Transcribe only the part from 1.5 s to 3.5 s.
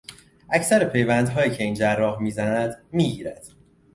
که این جراح میزند میگیرد.